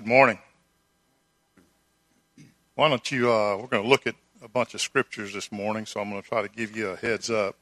[0.00, 0.38] Good morning.
[2.74, 5.84] Why don't you, uh, we're going to look at a bunch of scriptures this morning,
[5.84, 7.54] so I'm going to try to give you a heads up.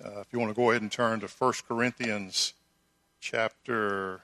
[0.00, 2.52] Uh, if you want to go ahead and turn to 1 Corinthians
[3.18, 4.20] chapter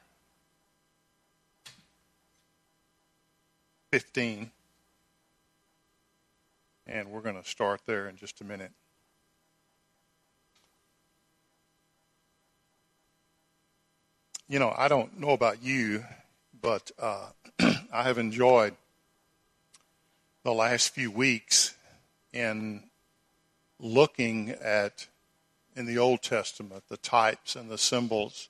[3.91, 4.53] 15,
[6.87, 8.71] and we're going to start there in just a minute.
[14.49, 16.05] You know, I don't know about you,
[16.67, 17.27] but uh,
[17.93, 18.75] I have enjoyed
[20.43, 21.77] the last few weeks
[22.33, 22.83] in
[23.79, 25.07] looking at
[25.77, 28.49] in the Old Testament the types and the symbols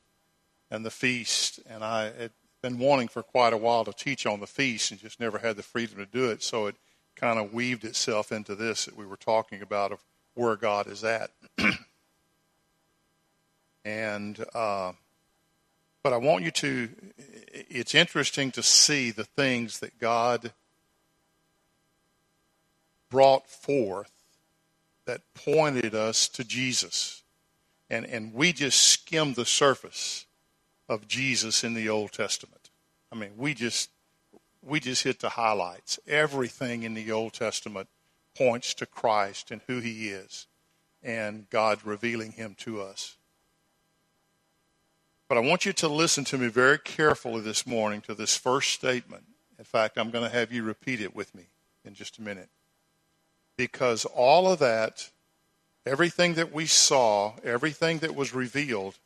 [0.70, 2.30] and the feast, and I had
[2.62, 5.56] been wanting for quite a while to teach on the feast and just never had
[5.56, 6.42] the freedom to do it.
[6.42, 6.76] So it
[7.16, 11.04] kind of weaved itself into this that we were talking about of where God is
[11.04, 11.32] at.
[13.84, 14.92] and uh,
[16.06, 16.88] but I want you to,
[17.52, 20.52] it's interesting to see the things that God
[23.10, 24.13] brought forth
[25.04, 27.24] that pointed us to Jesus.
[27.90, 30.26] And, and we just skimmed the surface
[30.88, 32.70] of Jesus in the Old Testament.
[33.10, 33.91] I mean, we just,
[34.63, 35.98] we just hit the highlights.
[36.07, 37.88] Everything in the Old Testament
[38.38, 40.46] points to Christ and who he is
[41.02, 43.16] and God revealing him to us.
[45.29, 48.71] But I want you to listen to me very carefully this morning to this first
[48.71, 49.24] statement.
[49.59, 51.45] In fact, I'm going to have you repeat it with me
[51.85, 52.49] in just a minute.
[53.57, 55.10] Because all of that,
[55.85, 58.99] everything that we saw, everything that was revealed,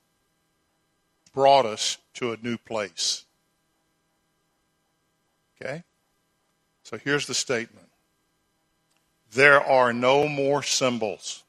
[1.33, 3.25] brought us to a new place.
[5.61, 5.85] Okay?
[6.83, 7.89] So here's the statement
[9.33, 11.45] There are no more symbols.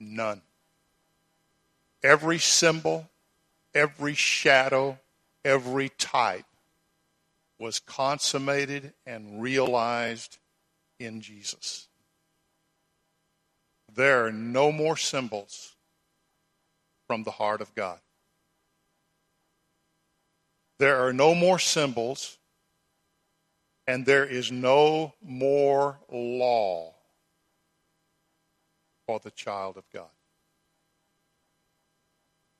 [0.00, 0.42] None.
[2.02, 3.08] Every symbol,
[3.74, 4.98] every shadow,
[5.44, 6.44] every type
[7.58, 10.38] was consummated and realized
[11.00, 11.88] in Jesus.
[13.92, 15.74] There are no more symbols
[17.06, 17.98] from the heart of God.
[20.78, 22.38] There are no more symbols,
[23.88, 26.94] and there is no more law
[29.08, 30.10] for the child of God.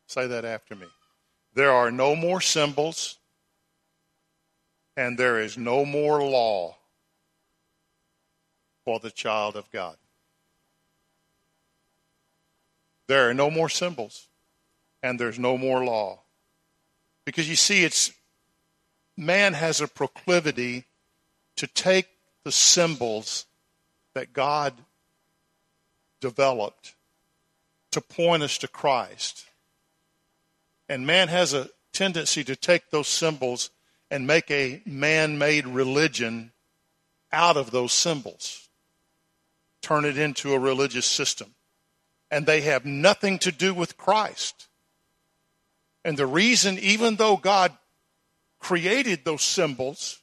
[0.07, 0.87] Say that after me.
[1.53, 3.19] There are no more symbols,
[4.97, 6.77] and there is no more law
[8.87, 9.99] for the child of God.
[13.09, 14.29] There are no more symbols,
[15.03, 16.21] and there's no more law.
[17.27, 18.11] Because you see, it's
[19.19, 20.85] man has a proclivity
[21.57, 22.09] to take
[22.45, 23.45] the symbols
[24.15, 24.73] that God
[26.21, 26.95] developed
[27.93, 29.45] to point us to Christ.
[30.89, 33.71] And man has a tendency to take those symbols
[34.11, 36.53] and make a man made religion
[37.33, 38.69] out of those symbols,
[39.83, 41.55] turn it into a religious system.
[42.31, 44.69] And they have nothing to do with Christ.
[46.05, 47.73] And the reason, even though God
[48.61, 50.21] created those symbols,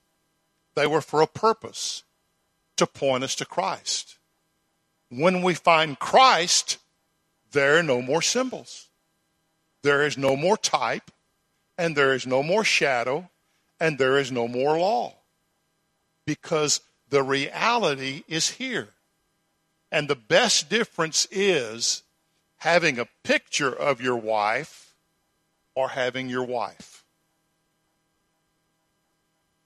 [0.75, 2.03] they were for a purpose
[2.77, 4.14] to point us to Christ.
[5.09, 6.77] When we find Christ,
[7.51, 8.89] there are no more symbols.
[9.83, 11.11] There is no more type,
[11.77, 13.29] and there is no more shadow,
[13.79, 15.13] and there is no more law.
[16.25, 18.89] Because the reality is here.
[19.91, 22.03] And the best difference is
[22.57, 24.95] having a picture of your wife
[25.75, 27.03] or having your wife.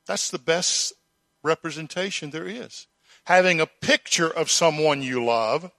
[0.06, 0.94] That's the best
[1.44, 2.88] representation there is
[3.30, 5.72] having a picture of someone you love,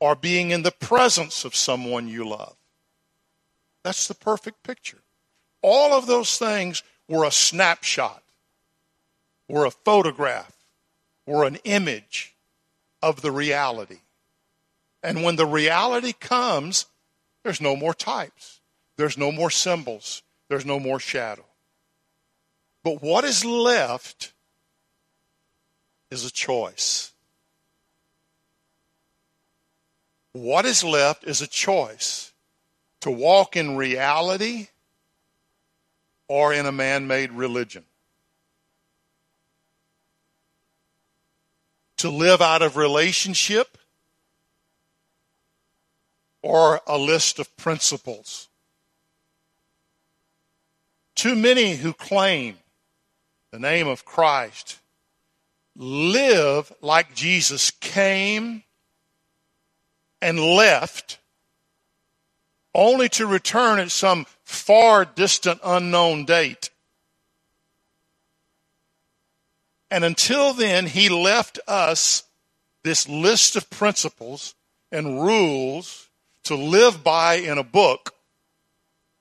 [0.00, 2.56] or being in the presence of someone you love.
[3.84, 4.98] That's the perfect picture.
[5.62, 8.24] All of those things were a snapshot,
[9.48, 10.52] were a photograph,
[11.26, 12.34] were an image
[13.00, 14.00] of the reality.
[15.00, 16.86] And when the reality comes,
[17.44, 18.60] there's no more types,
[18.96, 21.44] there's no more symbols, there's no more shadow.
[22.82, 24.33] But what is left
[26.14, 27.10] is a choice.
[30.32, 32.32] What is left is a choice
[33.00, 34.68] to walk in reality
[36.28, 37.84] or in a man made religion.
[41.98, 43.76] To live out of relationship
[46.42, 48.48] or a list of principles.
[51.16, 52.58] Too many who claim
[53.50, 54.78] the name of Christ
[55.76, 58.62] live like Jesus came
[60.22, 61.18] and left
[62.74, 66.70] only to return at some far distant unknown date.
[69.90, 72.24] And until then, he left us
[72.82, 74.54] this list of principles
[74.90, 76.08] and rules
[76.44, 78.14] to live by in a book,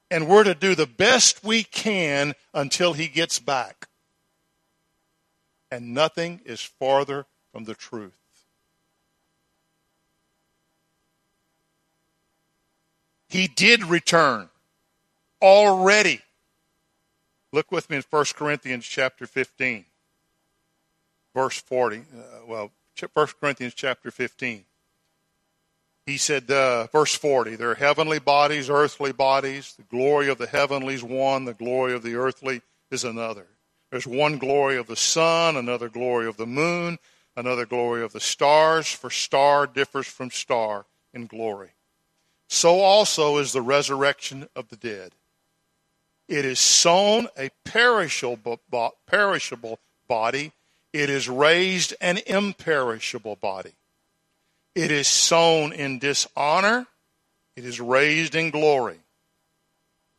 [0.09, 3.87] and we're to do the best we can until he gets back.
[5.73, 8.13] And nothing is farther from the truth.
[13.27, 14.49] He did return
[15.41, 16.21] already.
[17.51, 19.85] Look with me in 1 Corinthians chapter 15,
[21.33, 21.97] verse 40.
[21.97, 22.01] Uh,
[22.47, 22.71] well,
[23.11, 24.65] 1 Corinthians chapter 15.
[26.05, 29.73] He said, uh, verse 40, there are heavenly bodies, earthly bodies.
[29.75, 32.61] The glory of the heavenlies one, the glory of the earthly
[32.91, 33.47] is another.
[33.93, 36.97] There's one glory of the sun, another glory of the moon,
[37.37, 41.69] another glory of the stars, for star differs from star in glory
[42.53, 45.11] so also is the resurrection of the dead.
[46.27, 48.59] It is sown a perishable,
[49.07, 50.51] perishable body,
[50.93, 53.73] it is raised an imperishable body.
[54.75, 56.85] It is sown in dishonor,
[57.55, 58.99] it is raised in glory.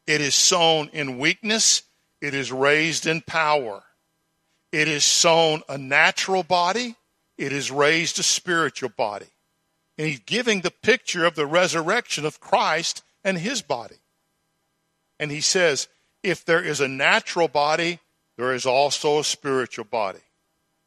[0.06, 1.84] It is sown in weakness,
[2.24, 3.82] it is raised in power.
[4.72, 6.96] It is sown a natural body,
[7.36, 9.26] it is raised a spiritual body.
[9.98, 13.96] And he's giving the picture of the resurrection of Christ and his body.
[15.20, 15.88] And he says,
[16.22, 18.00] if there is a natural body,
[18.38, 20.24] there is also a spiritual body.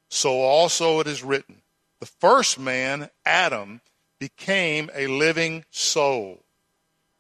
[0.10, 1.62] So also it is written
[2.00, 3.82] the first man, Adam,
[4.20, 6.44] became a living soul.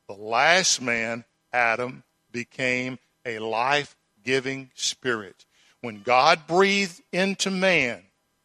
[0.07, 1.23] The last man,
[1.53, 3.96] Adam, became a life
[4.27, 5.45] giving spirit.
[5.79, 8.03] When God breathed into man,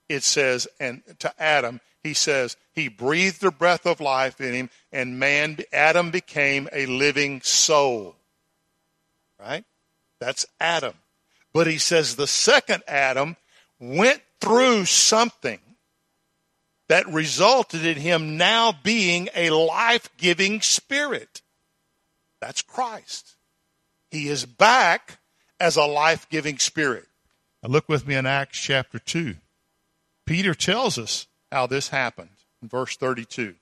[0.09, 4.71] it says, and to Adam, he says, he breathed the breath of life in him,
[4.93, 8.15] and man, Adam became a living soul.
[9.41, 9.65] Right?
[10.21, 10.95] That's Adam.
[11.53, 13.37] But he says the second Adam
[13.81, 15.59] went through something
[16.89, 21.43] that resulted in him now being a life giving spirit.
[22.41, 23.35] That's Christ.
[24.13, 25.19] He is back
[25.63, 27.07] as a life giving spirit.
[27.63, 29.37] Now look with me in Acts chapter 2.
[30.27, 32.31] Peter tells us how this happened
[32.61, 33.55] in verse 32.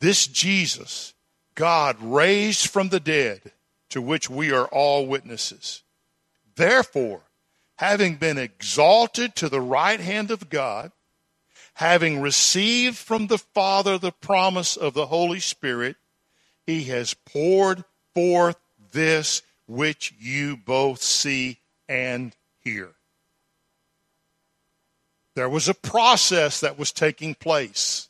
[0.00, 1.12] This Jesus,
[1.54, 3.52] God raised from the dead,
[3.90, 5.82] to which we are all witnesses.
[6.56, 7.20] Therefore,
[7.76, 10.90] having been exalted to the right hand of God,
[11.74, 15.96] having received from the Father the promise of the Holy Spirit,
[16.66, 17.84] he has poured
[18.14, 18.56] forth
[18.92, 21.58] this which you both see
[21.88, 22.90] and hear.
[25.34, 28.08] There was a process that was taking place.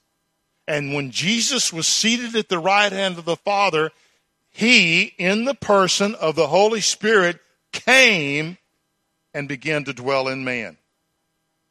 [0.66, 3.90] And when Jesus was seated at the right hand of the Father,
[4.50, 7.40] he, in the person of the Holy Spirit,
[7.72, 8.58] came
[9.32, 10.76] and began to dwell in man.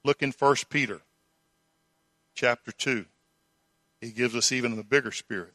[0.03, 1.01] Look in 1 Peter
[2.35, 3.05] chapter 2.
[4.01, 5.53] He gives us even the bigger spirit,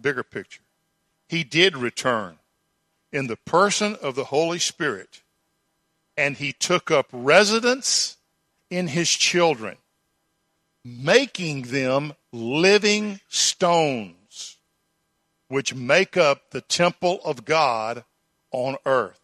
[0.00, 0.62] bigger picture.
[1.28, 2.39] He did return
[3.12, 5.22] in the person of the Holy Spirit,
[6.16, 8.16] and he took up residence
[8.70, 9.76] in his children,
[10.84, 14.56] making them living stones,
[15.48, 18.04] which make up the temple of God
[18.52, 19.20] on earth.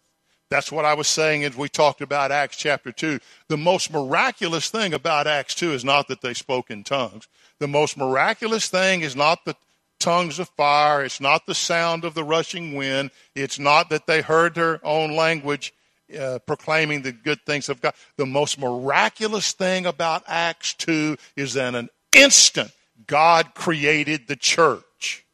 [0.50, 3.18] That's what I was saying as we talked about Acts chapter 2.
[3.48, 7.26] The most miraculous thing about Acts 2 is not that they spoke in tongues.
[7.58, 9.56] The most miraculous thing is not the
[9.98, 11.04] tongues of fire.
[11.04, 13.10] It's not the sound of the rushing wind.
[13.34, 15.72] It's not that they heard their own language
[16.18, 17.94] uh, proclaiming the good things of God.
[18.16, 22.70] The most miraculous thing about Acts 2 is that in an instant,
[23.06, 25.24] God created the church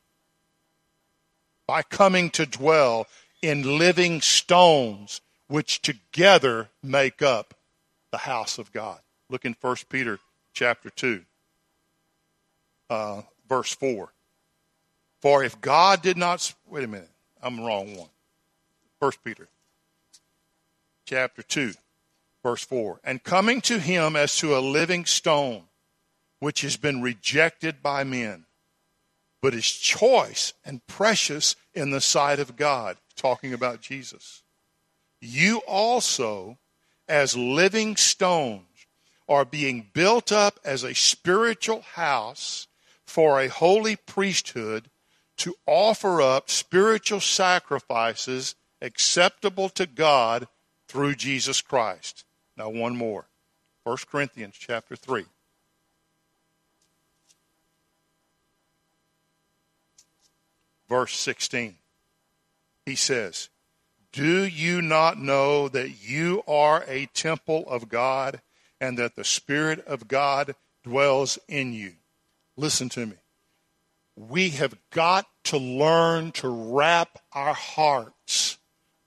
[1.67, 3.07] by coming to dwell
[3.41, 7.55] in living stones, which together make up
[8.11, 8.99] the house of God.
[9.29, 10.19] Look in 1 Peter
[10.53, 11.23] chapter 2,
[12.91, 14.13] uh, verse 4.
[15.23, 17.09] For if God did not, wait a minute,
[17.41, 18.11] I'm wrong one.
[18.99, 19.49] 1 Peter
[21.07, 21.73] chapter 2,
[22.43, 23.01] verse 4.
[23.05, 25.63] And coming to him as to a living stone,
[26.41, 28.47] which has been rejected by men,
[29.41, 34.43] but is choice and precious in the sight of God, talking about Jesus.
[35.21, 36.59] You also,
[37.09, 38.67] as living stones,
[39.29, 42.67] are being built up as a spiritual house
[43.07, 44.89] for a holy priesthood
[45.39, 50.49] to offer up spiritual sacrifices acceptable to God
[50.89, 52.25] through Jesus Christ.
[52.57, 53.27] Now, one more
[53.85, 55.25] 1 Corinthians chapter 3.
[60.93, 61.77] verse 16.
[62.85, 63.49] He says,
[64.13, 68.43] Do you not know that you are a temple of God
[68.79, 71.95] and that the Spirit of God dwells in you?
[72.59, 73.15] Listen to me.
[74.29, 78.59] We have got to learn to wrap our hearts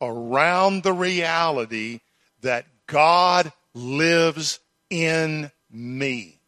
[0.02, 2.02] around the reality
[2.42, 6.40] that God lives in me.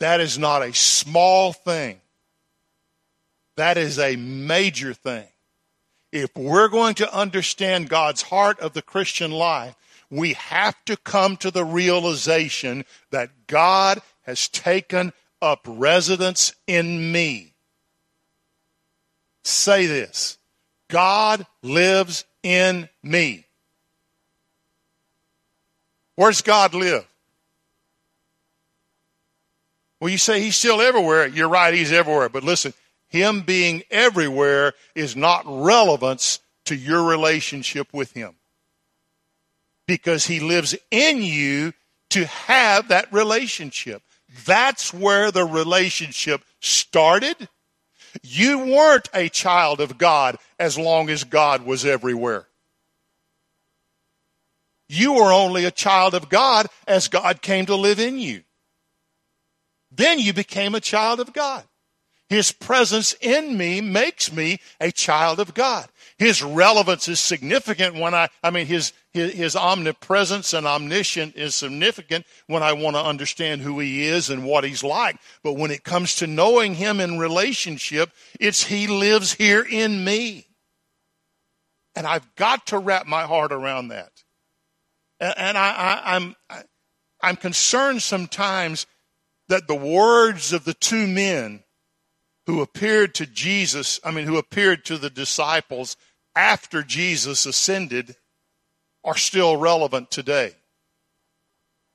[0.00, 2.00] That is not a small thing.
[3.56, 5.28] That is a major thing.
[6.10, 9.74] If we're going to understand God's heart of the Christian life,
[10.10, 17.52] we have to come to the realization that God has taken up residence in me.
[19.44, 20.38] Say this
[20.88, 23.46] God lives in me.
[26.16, 27.06] Where's God live?
[30.00, 31.26] Well, you say he's still everywhere.
[31.26, 32.28] You're right, he's everywhere.
[32.28, 32.74] But listen,
[33.08, 38.34] him being everywhere is not relevance to your relationship with him.
[39.86, 41.72] Because he lives in you
[42.10, 44.02] to have that relationship.
[44.44, 47.48] That's where the relationship started.
[48.22, 52.46] You weren't a child of God as long as God was everywhere.
[54.88, 58.42] You were only a child of God as God came to live in you.
[59.90, 61.64] Then you became a child of God.
[62.28, 65.88] His presence in me makes me a child of God.
[66.18, 71.54] His relevance is significant when I, I mean, his, his, his omnipresence and omniscient is
[71.54, 75.16] significant when I want to understand who he is and what he's like.
[75.42, 80.46] But when it comes to knowing him in relationship, it's he lives here in me.
[81.94, 84.10] And I've got to wrap my heart around that.
[85.20, 86.62] And, and I, I, I'm, I,
[87.22, 88.86] I'm concerned sometimes
[89.48, 91.62] that the words of the two men
[92.46, 95.96] who appeared to Jesus, I mean, who appeared to the disciples
[96.34, 98.16] after Jesus ascended,
[99.04, 100.54] are still relevant today.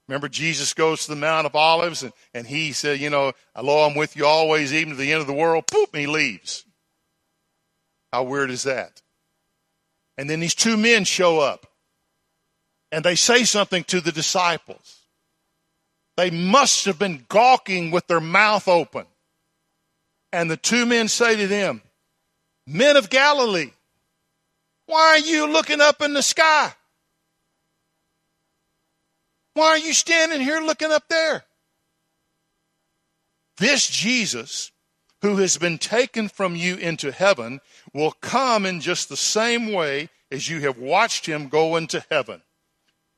[0.07, 3.85] Remember, Jesus goes to the Mount of Olives and, and he said, You know, lo,
[3.85, 5.67] I'm with you always, even to the end of the world.
[5.67, 6.63] Poop, he leaves.
[8.13, 9.01] How weird is that?
[10.17, 11.67] And then these two men show up
[12.91, 15.01] and they say something to the disciples.
[16.15, 19.05] They must have been gawking with their mouth open.
[20.31, 21.81] And the two men say to them,
[22.65, 23.71] Men of Galilee,
[24.87, 26.73] why are you looking up in the sky?
[29.57, 31.43] Why are you standing here looking up there?
[33.57, 34.71] This Jesus,
[35.23, 37.61] who has been taken from you into heaven,
[37.91, 42.43] will come in just the same way as you have watched him go into heaven.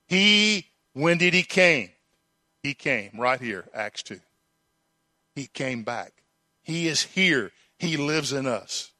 [0.07, 1.89] He, when did he came?
[2.63, 4.21] He came right here, Acts 2.
[5.35, 6.13] He came back.
[6.63, 7.51] He is here.
[7.77, 8.91] He lives in us.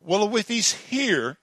[0.00, 1.38] Well, if he's here,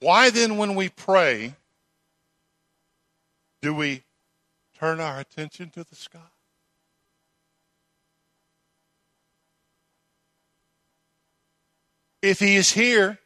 [0.00, 1.54] why then, when we pray,
[3.62, 4.04] do we
[4.78, 6.18] turn our attention to the sky?
[12.22, 13.18] If he is here,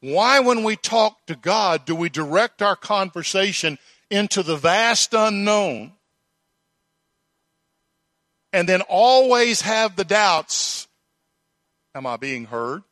[0.00, 3.78] why, when we talk to God, do we direct our conversation
[4.10, 5.92] into the vast unknown
[8.52, 10.86] and then always have the doubts
[11.96, 12.82] Am I being heard?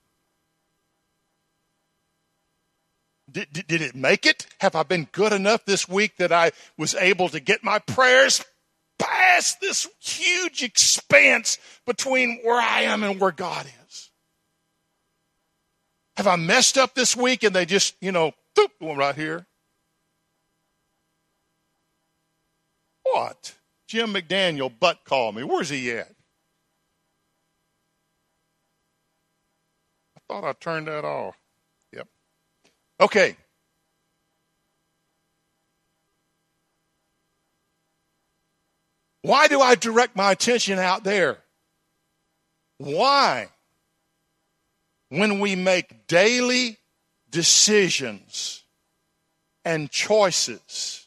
[3.34, 4.46] Did, did, did, it make it?
[4.60, 8.44] Have I been good enough this week that I was able to get my prayers
[8.96, 14.10] past this huge expanse between where I am and where God is?
[16.16, 19.44] Have I messed up this week and they just, you know, boop, one right here?
[23.02, 23.56] What?
[23.88, 25.42] Jim McDaniel butt called me.
[25.42, 26.12] Where's he at?
[30.16, 31.34] I thought I turned that off.
[33.00, 33.36] Okay.
[39.22, 41.38] Why do I direct my attention out there?
[42.78, 43.48] Why?
[45.18, 46.76] when we make daily
[47.30, 48.64] decisions
[49.64, 51.06] and choices.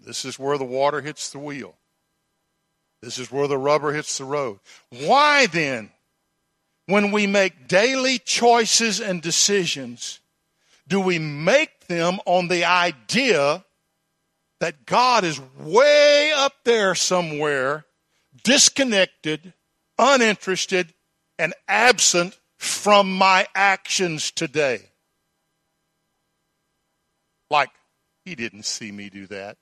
[0.00, 1.76] This is where the water hits the wheel.
[3.02, 4.60] This is where the rubber hits the road.
[4.90, 5.90] Why then,
[6.86, 10.20] when we make daily choices and decisions,
[10.88, 13.64] do we make them on the idea
[14.62, 17.84] that God is way up there somewhere,
[18.44, 19.54] disconnected,
[19.98, 20.94] uninterested,
[21.36, 24.82] and absent from my actions today.
[27.50, 27.70] Like
[28.24, 29.56] He didn't see me do that.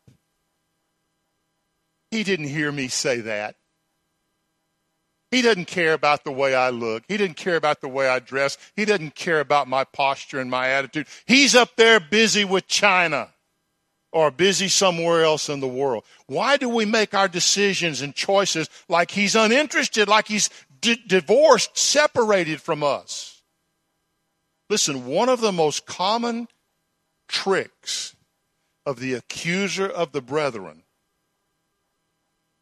[2.11, 3.57] He didn't hear me say that.
[5.31, 7.05] He doesn't care about the way I look.
[7.07, 8.59] He doesn't care about the way I dress.
[8.75, 11.07] He doesn't care about my posture and my attitude.
[11.25, 13.29] He's up there busy with China
[14.13, 16.05] or busy somewhere else in the world.
[16.27, 21.79] Why do we make our decisions and choices like he's uninterested, like he's d- divorced,
[21.79, 23.43] separated from us?
[24.69, 26.49] Listen, one of the most common
[27.29, 28.17] tricks
[28.85, 30.83] of the accuser of the brethren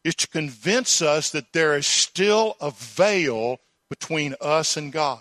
[0.03, 5.19] is to convince us that there is still a veil between us and God.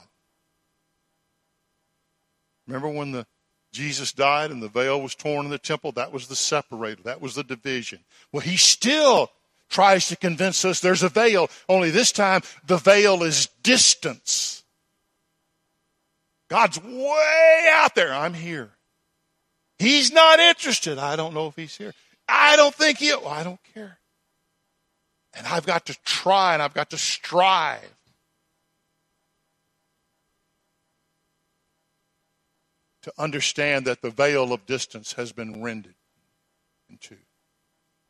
[2.67, 3.27] Remember when the
[3.73, 5.93] Jesus died and the veil was torn in the temple?
[5.93, 7.03] That was the separator.
[7.03, 8.01] That was the division.
[8.33, 9.31] Well, he still
[9.69, 14.65] tries to convince us there's a veil, only this time the veil is distance.
[16.49, 18.13] God's way out there.
[18.13, 18.71] I'm here.
[19.79, 20.99] He's not interested.
[20.99, 21.93] I don't know if he's here.
[22.29, 23.98] I don't think he, well, I don't care.
[25.39, 27.95] And I've got to try and I've got to strive.
[33.03, 35.95] To understand that the veil of distance has been rended
[36.91, 37.17] in two.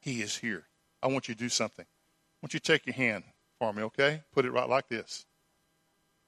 [0.01, 0.65] He is here.
[1.03, 1.85] I want you to do something.
[1.85, 3.25] I want you to take your hand
[3.61, 4.23] for me, okay?
[4.33, 5.27] Put it right like this.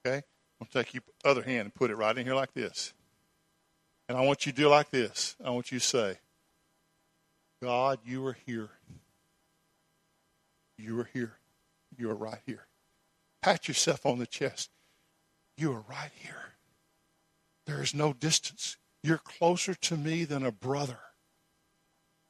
[0.06, 0.16] Okay?
[0.60, 2.92] I'm going to take your other hand and put it right in here like this.
[4.08, 5.34] And I want you to do like this.
[5.42, 6.18] I want you to say,
[7.62, 8.68] God, you are here.
[10.80, 11.38] You are here.
[11.96, 12.66] You are right here.
[13.42, 14.70] Pat yourself on the chest.
[15.56, 16.54] You are right here.
[17.66, 18.76] There is no distance.
[19.02, 20.98] You're closer to me than a brother.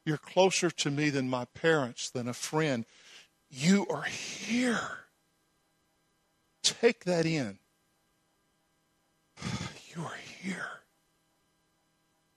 [0.04, 2.84] You're closer to me than my parents, than a friend.
[3.48, 4.80] You are here.
[6.62, 7.58] Take that in.
[9.96, 10.68] You are here.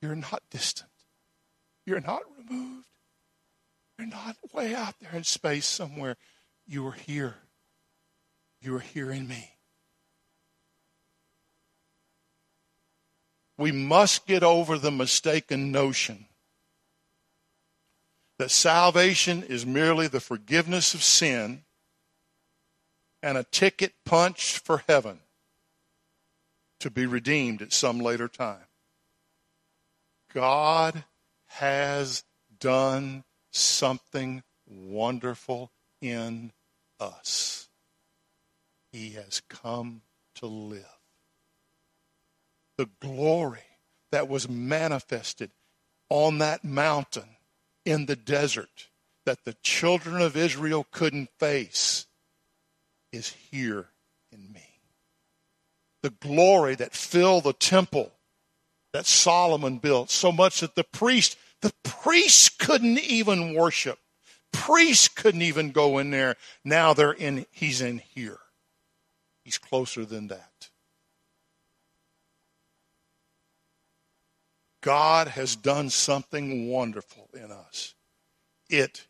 [0.02, 0.90] You're not distant.
[1.86, 2.88] You're not removed.
[4.04, 6.18] You're not way out there in space somewhere.
[6.68, 7.36] You are here.
[8.60, 9.52] You are here in me.
[13.58, 16.26] We must get over the mistaken notion
[18.40, 21.64] that salvation is merely the forgiveness of sin
[23.22, 25.20] and a ticket punch for heaven
[26.82, 28.68] to be redeemed at some later time.
[30.34, 31.06] God
[31.46, 32.26] has
[32.60, 36.52] done something wonderful in
[37.00, 37.70] us.
[38.92, 40.02] He has come
[40.36, 40.86] to live.
[42.78, 43.64] The glory
[44.12, 45.52] that was manifested
[46.10, 47.38] on that mountain
[47.86, 48.90] in the desert
[49.26, 52.08] that the children of Israel couldn't face
[53.12, 53.88] is here
[54.32, 54.80] in me.
[56.02, 58.12] The glory that filled the temple
[58.92, 63.98] that Solomon built so much that the priest the priests couldn't even worship.
[64.52, 66.36] Priests couldn't even go in there.
[66.64, 68.40] Now they're in, he's in here.
[69.46, 70.70] He's closer than that.
[74.82, 77.96] God has done something wonderful in us.
[78.70, 79.08] It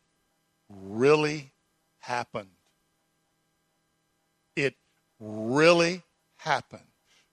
[0.69, 1.53] really
[1.99, 2.51] happened.
[4.55, 4.75] It
[5.19, 6.03] really
[6.37, 6.85] happened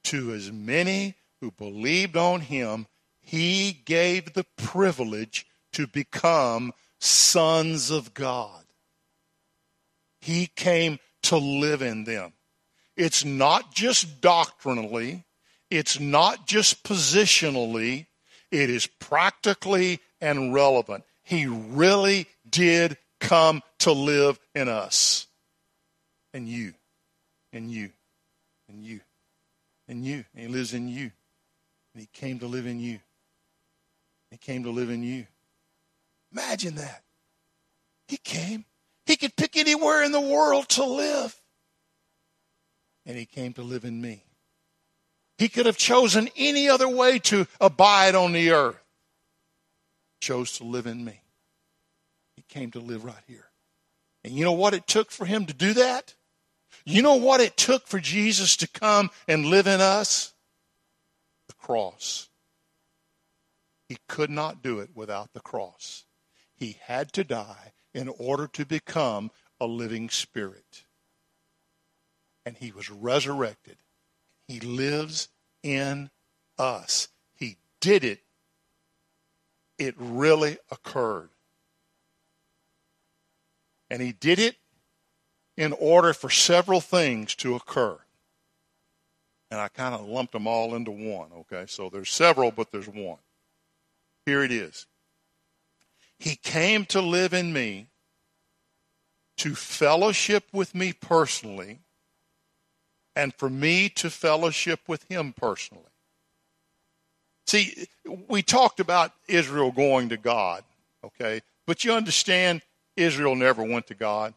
[0.04, 2.86] to as many who believed on him
[3.30, 8.64] he gave the privilege to become sons of God.
[10.20, 12.32] He came to live in them.
[12.96, 15.26] It's not just doctrinally,
[15.70, 18.06] it's not just positionally,
[18.50, 21.04] it is practically and relevant.
[21.22, 25.28] He really did come to live in us.
[26.34, 26.74] And you,
[27.52, 27.90] and you,
[28.68, 29.00] and you,
[29.86, 30.24] and you.
[30.34, 31.12] And he lives in you.
[31.94, 32.98] And he came to live in you.
[34.30, 35.26] He came to live in you.
[36.32, 37.02] Imagine that.
[38.08, 38.64] He came.
[39.06, 41.34] He could pick anywhere in the world to live.
[43.06, 44.24] And he came to live in me.
[45.38, 48.76] He could have chosen any other way to abide on the earth.
[50.20, 51.22] Chose to live in me.
[52.36, 53.46] He came to live right here.
[54.22, 56.14] And you know what it took for him to do that?
[56.84, 60.34] You know what it took for Jesus to come and live in us?
[61.48, 62.29] The cross.
[63.90, 66.04] He could not do it without the cross.
[66.54, 70.84] He had to die in order to become a living spirit.
[72.46, 73.78] And he was resurrected.
[74.46, 75.28] He lives
[75.64, 76.08] in
[76.56, 77.08] us.
[77.34, 78.20] He did it.
[79.76, 81.30] It really occurred.
[83.90, 84.54] And he did it
[85.56, 87.98] in order for several things to occur.
[89.50, 91.64] And I kind of lumped them all into one, okay?
[91.66, 93.18] So there's several, but there's one.
[94.30, 94.86] Here it is.
[96.20, 97.88] He came to live in me,
[99.38, 101.80] to fellowship with me personally,
[103.16, 105.82] and for me to fellowship with him personally.
[107.48, 107.88] See,
[108.28, 110.62] we talked about Israel going to God,
[111.04, 111.40] okay?
[111.66, 112.62] But you understand,
[112.96, 114.32] Israel never went to God.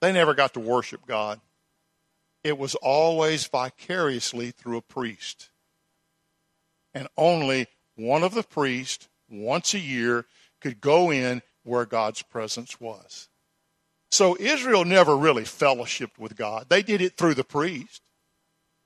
[0.00, 1.38] They never got to worship God.
[2.42, 5.49] It was always vicariously through a priest.
[6.94, 10.26] And only one of the priests, once a year,
[10.60, 13.28] could go in where God's presence was.
[14.10, 16.66] So Israel never really fellowshipped with God.
[16.68, 18.02] They did it through the priest.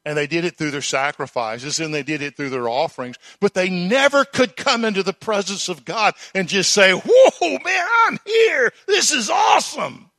[0.06, 3.54] And they did it through their sacrifices and they did it through their offerings, but
[3.54, 8.18] they never could come into the presence of God and just say, Whoa, man, I'm
[8.26, 8.70] here.
[8.86, 10.10] This is awesome.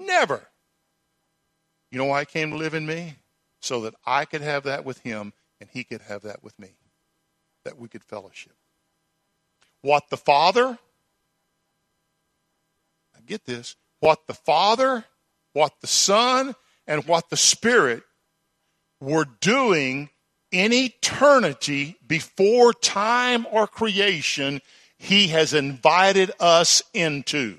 [0.00, 0.48] Never.
[1.90, 3.16] You know why he came to live in me?
[3.60, 6.76] So that I could have that with him and he could have that with me.
[7.64, 8.54] That we could fellowship.
[9.82, 10.78] What the Father,
[13.16, 15.04] I get this, what the Father,
[15.52, 16.54] what the Son,
[16.86, 18.02] and what the Spirit
[19.00, 20.10] were doing
[20.52, 24.60] in eternity before time or creation,
[24.96, 27.58] He has invited us into.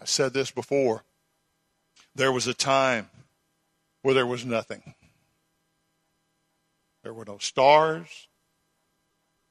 [0.00, 1.02] I said this before.
[2.14, 3.10] There was a time
[4.02, 4.94] where there was nothing.
[7.02, 8.28] There were no stars.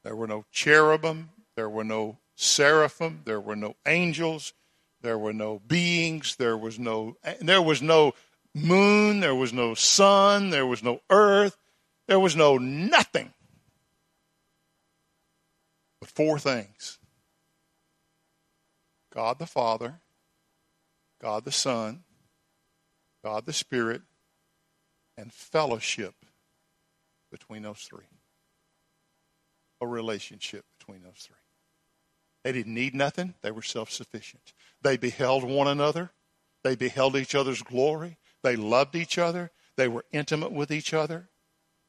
[0.04, 1.30] There were no cherubim.
[1.56, 3.22] There were no seraphim.
[3.26, 4.54] There were no angels.
[5.02, 6.38] There were no beings.
[6.38, 8.14] There was no, there was no
[8.56, 9.20] moon.
[9.20, 10.50] There was no sun.
[10.50, 11.58] There was no earth.
[12.08, 13.34] There was no nothing.
[16.00, 16.98] But four things
[19.14, 20.00] God the Father,
[21.22, 22.04] God the Son,
[23.24, 24.02] God the Spirit,
[25.18, 26.16] and fellowship
[27.32, 28.06] between those three.
[29.82, 31.36] A relationship between those three.
[32.44, 34.54] They didn't need nothing, they were self sufficient.
[34.82, 36.12] They beheld one another,
[36.64, 41.30] they beheld each other's glory, they loved each other, they were intimate with each other.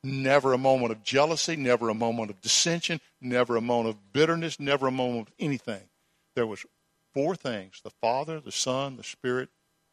[0.05, 4.61] Never a moment of jealousy, never a moment of dissension, never a moment of bitterness,
[4.61, 5.88] never a moment of anything.
[6.37, 6.66] There was
[7.14, 9.49] Four things the Father, the Son, the Spirit,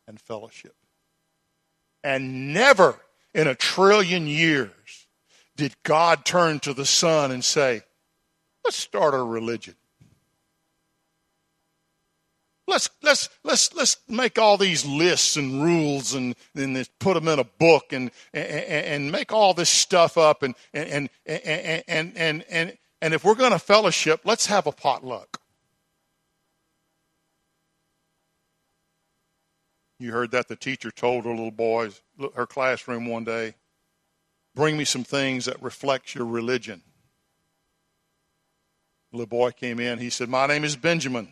[0.07, 0.75] and fellowship.
[2.03, 2.99] And never
[3.33, 5.07] in a trillion years
[5.55, 7.83] did God turn to the Son and say,
[8.63, 9.75] Let's start a religion.
[12.67, 17.39] Let's, let's, let's, let's make all these lists and rules and, and put them in
[17.39, 20.43] a book and, and, and make all this stuff up.
[20.43, 24.71] And, and, and, and, and, and, and if we're going to fellowship, let's have a
[24.71, 25.40] potluck.
[30.01, 32.01] You heard that the teacher told her little boys,
[32.35, 33.53] her classroom one day,
[34.55, 36.81] bring me some things that reflect your religion.
[39.11, 39.99] The little boy came in.
[39.99, 41.31] He said, My name is Benjamin.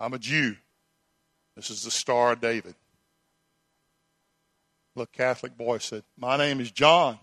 [0.00, 0.56] I'm a Jew.
[1.54, 2.74] This is the Star of David.
[4.96, 7.18] The Catholic boy said, My name is John.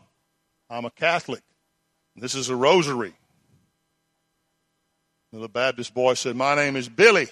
[0.70, 1.42] I'm a Catholic.
[2.16, 3.16] This is a rosary.
[5.34, 7.28] The Baptist boy said, My name is Billy.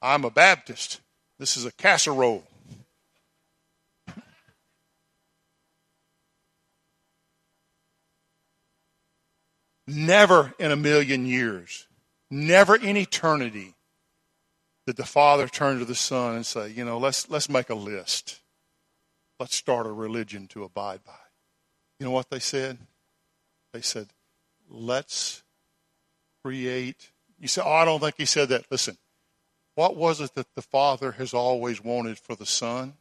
[0.00, 1.02] I'm a Baptist.
[1.42, 2.44] This is a casserole.
[9.88, 11.88] Never in a million years,
[12.30, 13.74] never in eternity,
[14.86, 17.74] did the Father turn to the Son and say, you know, let's, let's make a
[17.74, 18.38] list.
[19.40, 21.18] Let's start a religion to abide by.
[21.98, 22.78] You know what they said?
[23.72, 24.10] They said,
[24.70, 25.42] let's
[26.44, 27.10] create.
[27.40, 28.70] You say, oh, I don't think he said that.
[28.70, 28.96] Listen,
[29.74, 32.94] what was it that the Father has always wanted for the Son?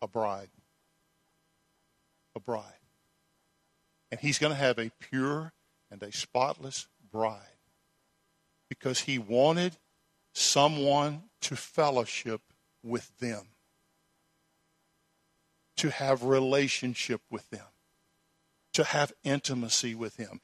[0.00, 0.48] A bride.
[2.34, 2.62] A bride.
[4.10, 5.52] And He's going to have a pure
[5.90, 7.40] and a spotless bride
[8.68, 9.76] because He wanted
[10.32, 12.40] someone to fellowship
[12.82, 13.48] with them,
[15.76, 17.66] to have relationship with them,
[18.72, 20.40] to have intimacy with Him.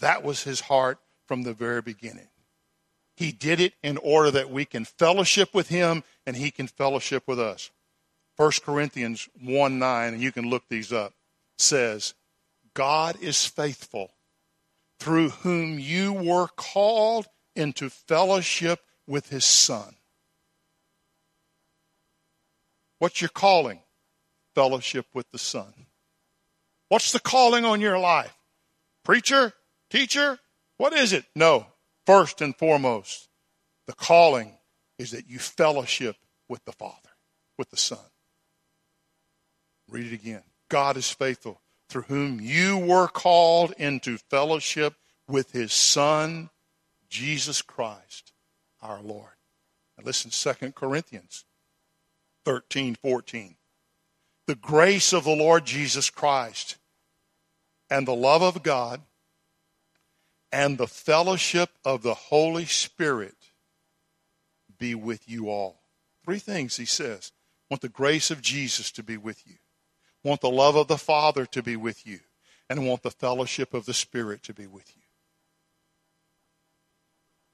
[0.00, 2.28] That was His heart from the very beginning.
[3.16, 7.24] He did it in order that we can fellowship with him and he can fellowship
[7.26, 7.70] with us.
[8.36, 11.14] 1 Corinthians 1 9, and you can look these up,
[11.58, 12.14] says,
[12.74, 14.10] God is faithful,
[15.00, 19.96] through whom you were called into fellowship with his Son.
[22.98, 23.80] What's your calling?
[24.54, 25.72] Fellowship with the Son.
[26.88, 28.36] What's the calling on your life?
[29.04, 29.54] Preacher?
[29.90, 30.38] Teacher?
[30.76, 31.24] What is it?
[31.34, 31.66] No.
[32.06, 33.28] First and foremost,
[33.86, 34.52] the calling
[34.98, 36.16] is that you fellowship
[36.48, 37.10] with the Father.
[37.58, 37.98] with the Son.
[39.88, 40.42] Read it again.
[40.68, 44.94] God is faithful, through whom you were called into fellowship
[45.28, 46.50] with his Son,
[47.08, 48.32] Jesus Christ,
[48.82, 49.30] our Lord.
[49.96, 51.44] Now listen, 2 Corinthians
[52.44, 53.56] 13, 14.
[54.46, 56.76] The grace of the Lord Jesus Christ
[57.88, 59.00] and the love of God
[60.52, 63.36] and the fellowship of the Holy Spirit
[64.78, 65.82] be with you all.
[66.24, 67.32] Three things he says.
[67.70, 69.54] Want the grace of Jesus to be with you.
[70.22, 72.20] Want the love of the Father to be with you.
[72.68, 75.02] And want the fellowship of the Spirit to be with you.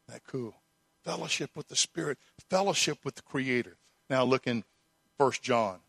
[0.09, 0.55] Isn't that cool?
[1.05, 3.77] Fellowship with the Spirit, fellowship with the Creator.
[4.09, 4.65] Now look in
[5.17, 5.81] 1 John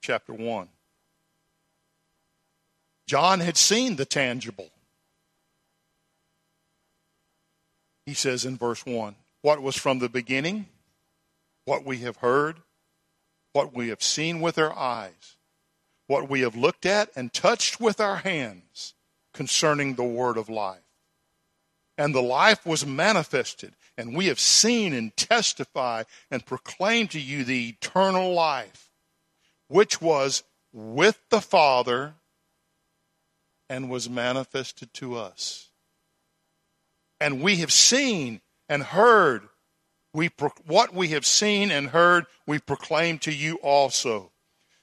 [0.00, 0.68] chapter 1.
[3.06, 4.70] John had seen the tangible.
[8.06, 10.66] He says in verse 1 what was from the beginning,
[11.64, 12.62] what we have heard,
[13.52, 15.36] what we have seen with our eyes,
[16.06, 18.94] what we have looked at and touched with our hands
[19.34, 20.80] concerning the word of life.
[21.98, 27.44] And the life was manifested, and we have seen and testify and proclaim to you
[27.44, 28.90] the eternal life,
[29.68, 30.42] which was
[30.72, 32.14] with the Father
[33.68, 35.70] and was manifested to us.
[37.20, 39.48] And we have seen and heard,
[40.12, 44.32] we pro- what we have seen and heard, we proclaim to you also,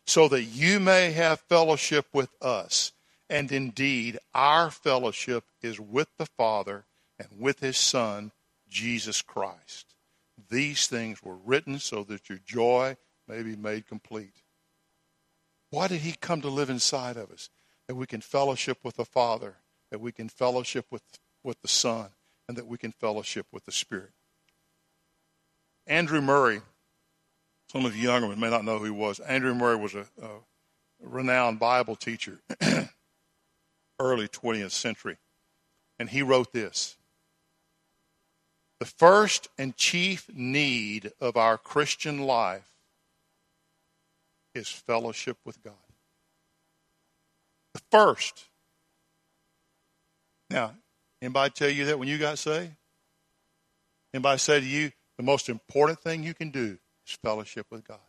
[0.05, 2.91] so that you may have fellowship with us.
[3.29, 6.85] And indeed, our fellowship is with the Father
[7.17, 8.31] and with his Son,
[8.69, 9.95] Jesus Christ.
[10.49, 14.41] These things were written so that your joy may be made complete.
[15.69, 17.49] Why did he come to live inside of us?
[17.87, 19.55] That we can fellowship with the Father,
[19.89, 21.03] that we can fellowship with,
[21.43, 22.09] with the Son,
[22.47, 24.11] and that we can fellowship with the Spirit.
[25.87, 26.61] Andrew Murray,
[27.71, 29.19] some of you younger ones may not know who he was.
[29.19, 30.29] Andrew Murray was a, a
[31.01, 32.39] renowned Bible teacher,
[33.99, 35.17] early 20th century.
[35.99, 36.95] And he wrote this
[38.79, 42.69] The first and chief need of our Christian life
[44.55, 45.73] is fellowship with God.
[47.73, 48.45] The first.
[50.49, 50.73] Now,
[51.23, 52.73] Anybody tell you that when you got saved?
[54.13, 57.99] Anybody say to you, the most important thing you can do is fellowship with God?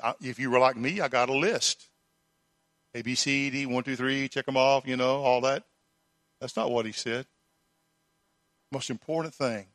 [0.00, 1.88] I, if you were like me, I got a list.
[2.94, 5.64] A, B, C, D, one, two, three, check them off, you know, all that.
[6.40, 7.26] That's not what he said.
[8.70, 9.66] Most important thing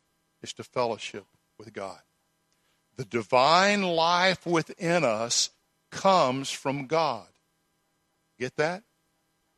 [0.42, 1.26] is to fellowship
[1.60, 2.00] with God.
[2.96, 5.50] The divine life within us
[5.92, 7.28] comes from God.
[8.40, 8.84] Get that?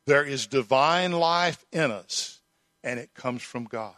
[0.08, 2.40] There is divine life in us,
[2.82, 3.92] and it comes from God.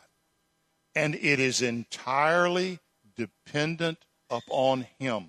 [0.96, 2.80] And it is entirely
[3.16, 5.28] dependent upon Him.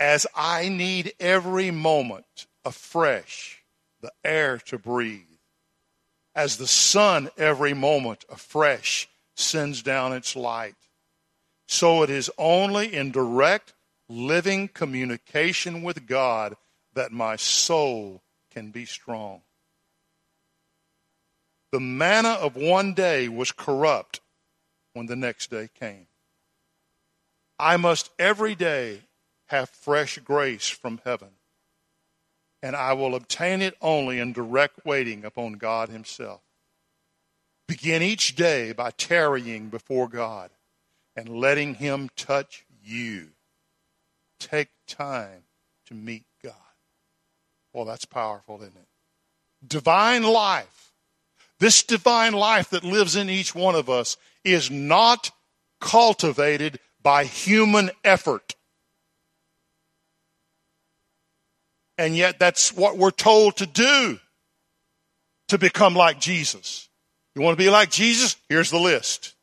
[0.00, 3.62] As I need every moment afresh
[4.00, 5.22] the air to breathe,
[6.34, 10.74] as the sun every moment afresh sends down its light,
[11.68, 13.72] so it is only in direct
[14.08, 16.56] living communication with God
[16.98, 19.40] that my soul can be strong.
[21.70, 24.20] The manna of one day was corrupt
[24.94, 26.08] when the next day came.
[27.56, 29.02] I must every day
[29.46, 31.28] have fresh grace from heaven,
[32.64, 36.40] and I will obtain it only in direct waiting upon God Himself.
[37.68, 40.50] Begin each day by tarrying before God
[41.14, 43.28] and letting Him touch you.
[44.40, 45.44] Take time
[45.86, 46.24] to meet
[47.72, 48.88] well, that's powerful, isn't it?
[49.66, 50.92] Divine life.
[51.60, 55.30] This divine life that lives in each one of us is not
[55.80, 58.54] cultivated by human effort.
[61.96, 64.20] And yet, that's what we're told to do
[65.48, 66.88] to become like Jesus.
[67.34, 68.36] You want to be like Jesus?
[68.48, 69.34] Here's the list.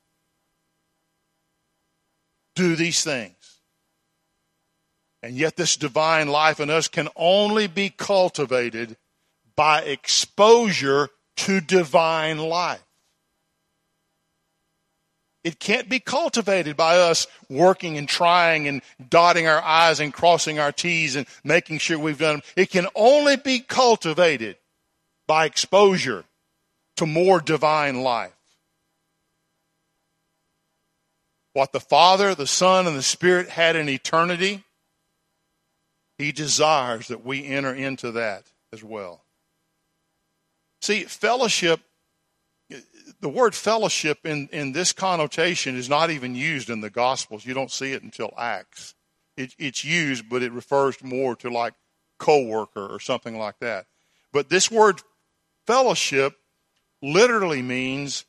[2.56, 3.35] Do these things.
[5.26, 8.96] And yet, this divine life in us can only be cultivated
[9.56, 12.86] by exposure to divine life.
[15.44, 20.60] It can't be cultivated by us working and trying and dotting our I's and crossing
[20.60, 22.44] our T's and making sure we've done.
[22.56, 24.58] It can only be cultivated
[25.26, 26.26] by exposure
[26.98, 28.38] to more divine life.
[31.54, 34.62] What the Father, the Son, and the Spirit had in eternity
[36.18, 39.24] he desires that we enter into that as well.
[40.82, 41.82] See, fellowship
[43.20, 47.46] the word fellowship in, in this connotation is not even used in the Gospels.
[47.46, 48.96] You don't see it until Acts.
[49.38, 51.74] It, it's used, but it refers more to like
[52.18, 53.86] co-worker or something like that.
[54.32, 55.02] But this word
[55.68, 56.38] fellowship
[57.02, 58.26] literally means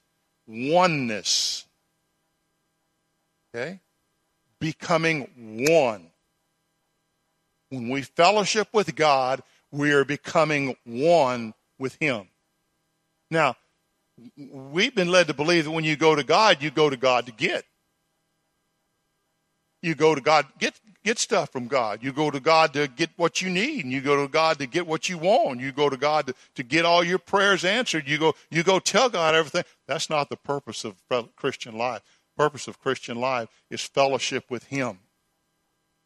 [0.47, 1.67] oneness.
[3.55, 3.81] Okay?
[4.59, 6.11] Becoming one.
[7.71, 12.29] When we fellowship with God, we are becoming one with Him.
[13.31, 13.57] Now,
[14.37, 17.27] we've been led to believe that when you go to God, you go to God
[17.27, 17.65] to get.
[19.83, 22.03] You go to God, get, get stuff from God.
[22.03, 24.67] You go to God to get what you need, and you go to God to
[24.67, 25.61] get what you want.
[25.61, 28.09] You go to God to, to get all your prayers answered.
[28.09, 29.65] You go, you go tell God everything.
[29.87, 30.97] That's not the purpose of
[31.37, 32.03] Christian life.
[32.37, 35.01] purpose of Christian life is fellowship with Him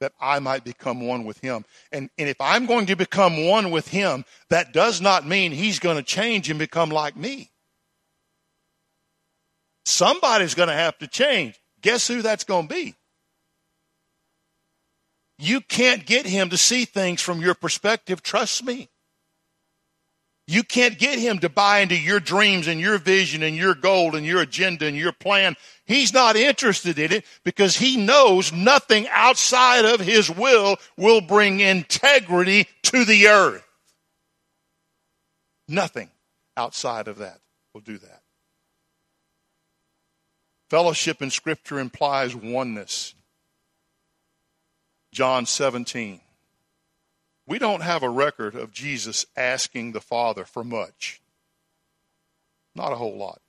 [0.01, 1.65] that I might become one with him.
[1.93, 5.79] And, and if I'm going to become one with him, that does not mean he's
[5.79, 7.51] going to change and become like me.
[9.85, 11.61] Somebody's going to have to change.
[11.83, 12.95] Guess who that's going to be?
[15.39, 18.23] You can't get him to see things from your perspective.
[18.23, 18.89] Trust me.
[20.51, 24.17] You can't get him to buy into your dreams and your vision and your goal
[24.17, 25.55] and your agenda and your plan.
[25.85, 31.61] He's not interested in it because he knows nothing outside of his will will bring
[31.61, 33.65] integrity to the earth.
[35.69, 36.11] Nothing
[36.57, 37.39] outside of that
[37.73, 38.23] will do that.
[40.69, 43.15] Fellowship in Scripture implies oneness.
[45.13, 46.21] John 17.
[47.51, 51.21] We don't have a record of Jesus asking the Father for much.
[52.77, 53.41] Not a whole lot.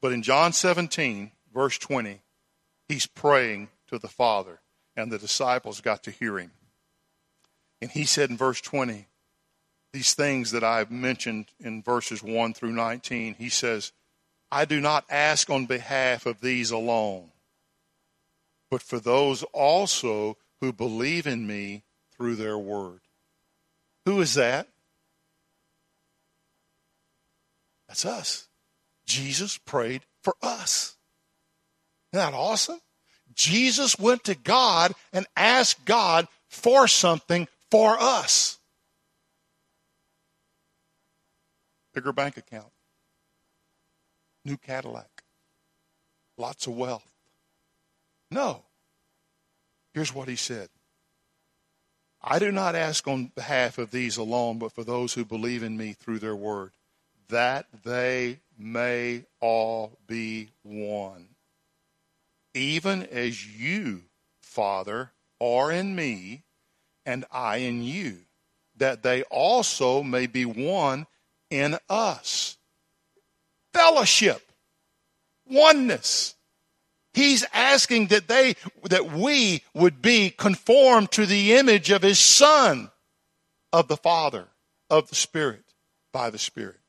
[0.00, 2.20] But in John 17, verse 20,
[2.88, 4.58] he's praying to the Father,
[4.96, 6.50] and the disciples got to hear him.
[7.80, 9.06] And he said in verse 20,
[9.92, 13.92] these things that I've mentioned in verses 1 through 19, he says,
[14.50, 17.30] I do not ask on behalf of these alone
[18.74, 21.82] but for those also who believe in me
[22.16, 23.00] through their word.
[24.06, 24.68] Who is that?
[27.88, 28.48] That's us.
[29.06, 30.96] Jesus prayed for us.
[32.12, 32.80] Isn't that awesome?
[33.34, 38.58] Jesus went to God and asked God for something for us.
[41.92, 42.72] Bigger bank account,
[44.44, 45.22] new Cadillac,
[46.36, 47.12] lots of wealth.
[48.30, 48.64] No.
[49.94, 50.68] Here's what he said
[52.20, 55.76] I do not ask on behalf of these alone, but for those who believe in
[55.76, 56.72] me through their word,
[57.28, 61.28] that they may all be one.
[62.54, 64.02] Even as you,
[64.40, 66.44] Father, are in me,
[67.04, 68.18] and I in you,
[68.76, 71.06] that they also may be one
[71.50, 72.56] in us.
[73.72, 74.50] Fellowship,
[75.46, 76.33] oneness.
[77.14, 78.56] He's asking that they,
[78.90, 82.90] that we would be conformed to the image of his son,
[83.72, 84.48] of the Father,
[84.90, 85.62] of the Spirit,
[86.12, 86.80] by the Spirit.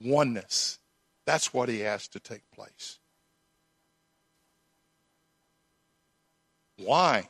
[0.00, 0.78] Oneness.
[1.26, 2.98] That's what he asked to take place.
[6.78, 7.28] Why?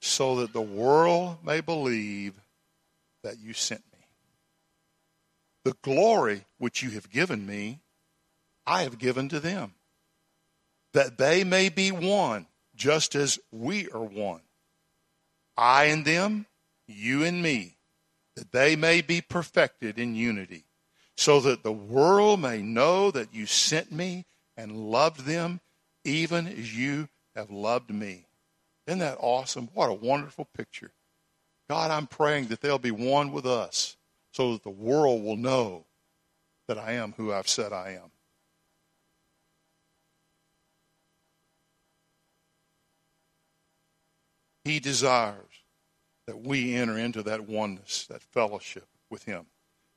[0.00, 2.34] So that the world may believe
[3.22, 4.00] that you sent me.
[5.64, 7.80] The glory which you have given me,
[8.66, 9.74] I have given to them
[10.94, 14.40] that they may be one, just as we are one.
[15.56, 16.46] I and them,
[16.88, 17.76] you and me,
[18.36, 20.64] that they may be perfected in unity,
[21.16, 24.24] so that the world may know that you sent me
[24.56, 25.60] and loved them
[26.04, 28.26] even as you have loved me.
[28.86, 29.68] Isn't that awesome?
[29.74, 30.92] What a wonderful picture.
[31.68, 33.96] God, I'm praying that they'll be one with us
[34.32, 35.86] so that the world will know
[36.68, 38.10] that I am who I've said I am.
[44.64, 45.62] He desires
[46.26, 49.46] that we enter into that oneness, that fellowship with Him.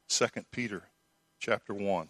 [0.09, 0.83] 2 Peter
[1.39, 2.09] chapter 1.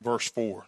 [0.00, 0.64] Verse 4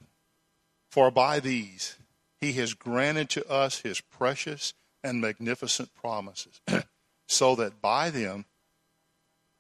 [0.90, 1.97] For by these
[2.40, 4.74] he has granted to us his precious
[5.05, 6.61] and magnificent promises,
[7.28, 8.45] so that by them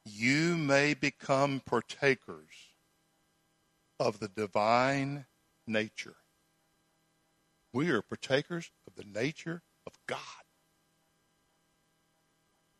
[0.04, 2.69] you may become partakers
[4.00, 5.26] of the divine
[5.66, 6.16] nature.
[7.72, 10.18] We are partakers of the nature of God.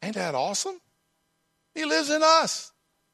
[0.02, 0.80] Ain't that awesome?
[1.74, 2.72] He lives in us.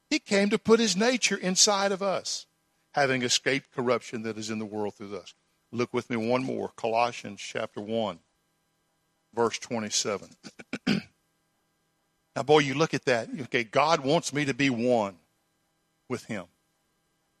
[0.09, 2.47] He came to put his nature inside of us,
[2.93, 5.33] having escaped corruption that is in the world through us.
[5.71, 8.19] Look with me one more Colossians chapter 1,
[9.35, 10.29] verse 27.
[10.87, 13.27] now, boy, you look at that.
[13.41, 15.17] Okay, God wants me to be one
[16.07, 16.45] with Him.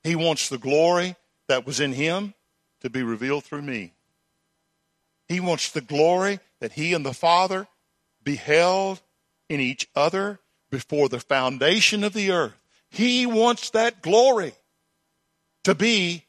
[0.07, 1.17] He wants the glory
[1.49, 2.33] that was in Him
[2.79, 3.91] to be revealed through me.
[5.27, 7.67] He wants the glory that He and the Father
[8.23, 9.01] beheld
[9.49, 10.39] in each other
[10.71, 12.53] before the foundation of the earth.
[12.89, 14.53] He wants that glory
[15.65, 16.23] to be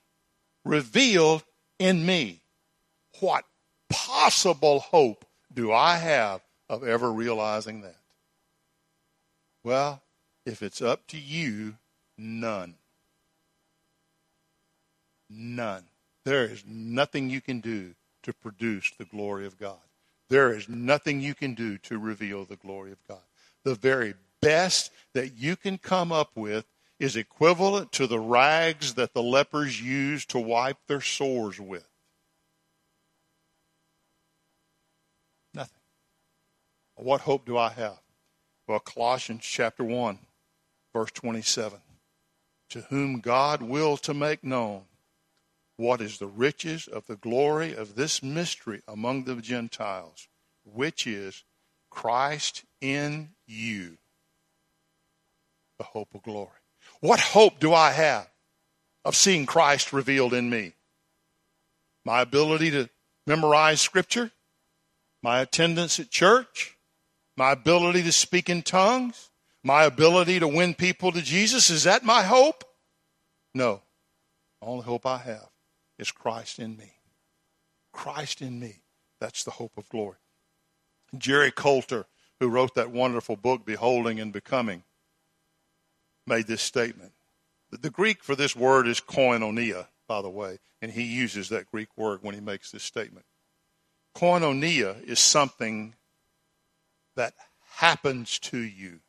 [0.64, 1.44] revealed
[1.78, 2.40] in me.
[3.20, 3.44] What
[3.88, 5.24] possible hope
[5.54, 8.00] do I have of ever realizing that?
[9.62, 10.02] Well,
[10.44, 11.76] if it's up to you,
[12.16, 12.77] none.
[15.30, 15.84] None.
[16.24, 19.78] There is nothing you can do to produce the glory of God.
[20.28, 23.22] There is nothing you can do to reveal the glory of God.
[23.64, 26.66] The very best that you can come up with
[26.98, 31.88] is equivalent to the rags that the lepers used to wipe their sores with.
[35.54, 35.80] Nothing.
[36.96, 38.00] What hope do I have?
[38.66, 40.18] Well, Colossians chapter 1,
[40.92, 41.78] verse 27.
[42.70, 44.82] To whom God will to make known
[45.78, 50.26] what is the riches of the glory of this mystery among the Gentiles,
[50.64, 51.44] which is
[51.88, 53.96] Christ in you,
[55.78, 56.50] the hope of glory.
[57.00, 58.28] What hope do I have
[59.04, 60.72] of seeing Christ revealed in me?
[62.04, 62.90] My ability to
[63.24, 64.32] memorize Scripture,
[65.22, 66.76] my attendance at church,
[67.36, 69.30] my ability to speak in tongues,
[69.62, 71.70] my ability to win people to Jesus.
[71.70, 72.64] Is that my hope?
[73.54, 73.80] No.
[74.60, 75.48] The only hope I have
[75.98, 76.92] is Christ in me.
[77.92, 78.82] Christ in me.
[79.20, 80.16] That's the hope of glory.
[81.16, 82.06] Jerry Coulter,
[82.38, 84.84] who wrote that wonderful book, Beholding and Becoming,
[86.26, 87.12] made this statement.
[87.70, 91.88] The Greek for this word is koinonia, by the way, and he uses that Greek
[91.96, 93.26] word when he makes this statement.
[94.16, 95.94] Koinonia is something
[97.16, 97.34] that
[97.76, 99.00] happens to you.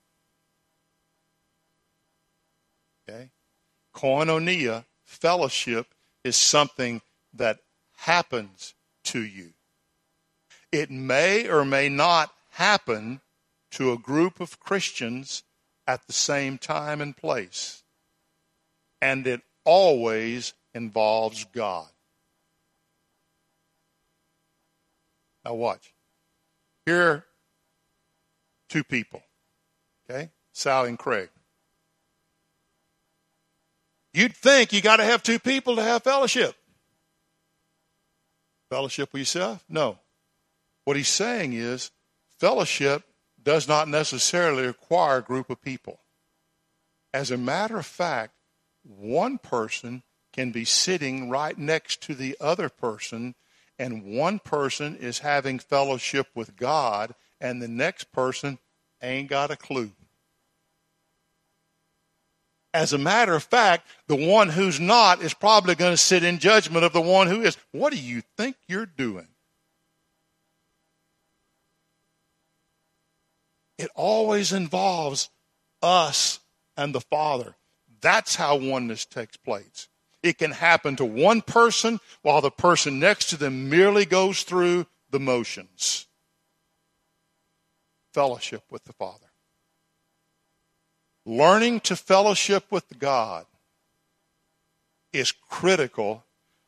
[3.07, 3.31] Okay?
[3.95, 7.01] Koinonia, fellowship, is something
[7.33, 7.59] that
[7.97, 8.73] happens
[9.05, 9.53] to you.
[10.71, 13.21] It may or may not happen
[13.71, 15.43] to a group of Christians
[15.87, 17.83] at the same time and place.
[19.01, 21.87] And it always involves God.
[25.45, 25.93] Now, watch.
[26.85, 27.25] Here are
[28.67, 29.23] two people,
[30.09, 30.29] okay?
[30.51, 31.29] Sally and Craig.
[34.13, 36.55] You'd think you got to have two people to have fellowship.
[38.69, 39.63] Fellowship with yourself?
[39.69, 39.99] No.
[40.85, 41.91] What he's saying is
[42.39, 43.03] fellowship
[43.41, 45.99] does not necessarily require a group of people.
[47.13, 48.33] As a matter of fact,
[48.83, 50.03] one person
[50.33, 53.35] can be sitting right next to the other person,
[53.77, 58.59] and one person is having fellowship with God, and the next person
[59.01, 59.91] ain't got a clue.
[62.73, 66.37] As a matter of fact, the one who's not is probably going to sit in
[66.37, 67.57] judgment of the one who is.
[67.71, 69.27] What do you think you're doing?
[73.79, 75.29] It always involves
[75.81, 76.41] us
[76.77, 77.55] and the Father.
[78.01, 79.87] That's how oneness takes place.
[80.21, 84.85] It can happen to one person while the person next to them merely goes through
[85.09, 86.07] the motions.
[88.13, 89.28] Fellowship with the Father.
[91.29, 93.45] Learning to fellowship with God
[95.13, 96.23] is critical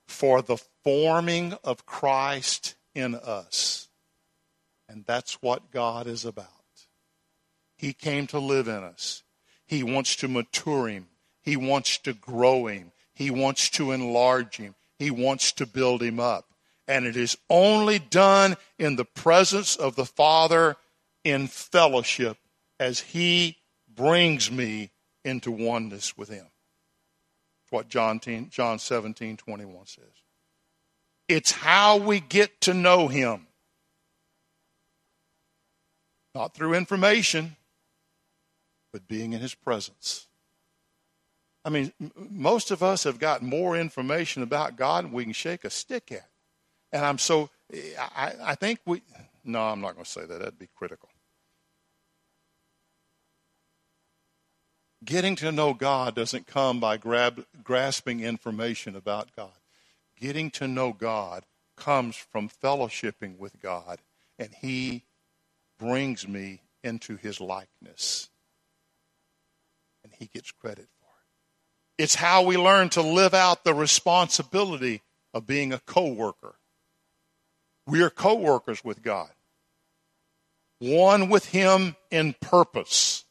[0.08, 3.88] for the forming of Christ in us.
[4.88, 6.46] And that's what God is about.
[7.76, 9.24] He came to live in us.
[9.66, 11.08] He wants to mature him.
[11.42, 12.92] He wants to grow him.
[13.16, 14.76] He wants to enlarge him.
[15.00, 16.46] He wants to build him up.
[16.88, 20.78] And it is only done in the presence of the Father
[21.24, 22.38] in fellowship
[22.80, 23.58] as he
[24.02, 24.90] brings me
[25.24, 26.48] into oneness with him.
[26.48, 30.06] That's what John, 10, John 17, 21 says.
[31.28, 33.46] It's how we get to know him.
[36.34, 37.56] Not through information,
[38.92, 40.28] but being in his presence.
[41.64, 45.64] I mean, most of us have got more information about God than we can shake
[45.64, 46.28] a stick at.
[46.92, 49.04] And I'm so, I, I think we,
[49.46, 50.40] no, I'm not going to say that.
[50.40, 51.11] That'd be critical.
[55.04, 59.52] Getting to know God doesn't come by grab, grasping information about God.
[60.20, 61.46] Getting to know God
[61.76, 64.00] comes from fellowshipping with God,
[64.38, 65.06] and He
[65.80, 68.30] brings me into His likeness
[70.04, 72.04] and he gets credit for it.
[72.04, 75.02] It's how we learn to live out the responsibility
[75.34, 76.56] of being a co-worker.
[77.88, 79.30] We are co-workers with God.
[80.80, 83.26] one with him in purpose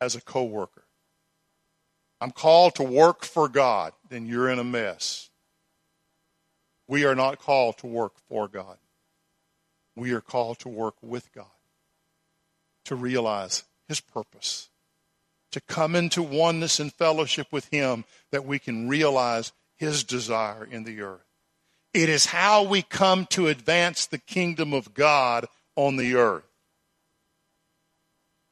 [0.00, 0.84] as a co worker.
[2.20, 5.30] I'm called to work for God, then you're in a mess.
[6.88, 8.78] We are not called to work for God.
[9.94, 11.46] We are called to work with God,
[12.86, 14.70] to realize His purpose,
[15.52, 20.84] to come into oneness and fellowship with Him that we can realize His desire in
[20.84, 21.24] the earth.
[21.94, 25.46] It is how we come to advance the kingdom of God
[25.76, 26.47] on the earth.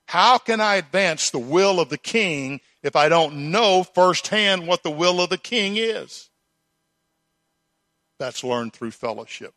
[0.06, 4.82] How can I advance the will of the king if I don't know firsthand what
[4.82, 6.30] the will of the king is?
[8.18, 9.54] That's learned through fellowship.